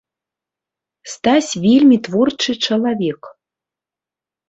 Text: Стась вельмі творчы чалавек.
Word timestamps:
Стась 1.11 1.51
вельмі 1.67 2.01
творчы 2.09 2.51
чалавек. 2.67 3.21